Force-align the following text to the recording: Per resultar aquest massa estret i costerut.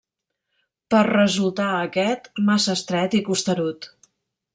Per 0.93 1.01
resultar 1.07 1.67
aquest 1.81 2.31
massa 2.47 2.77
estret 2.81 3.19
i 3.19 3.21
costerut. 3.29 3.89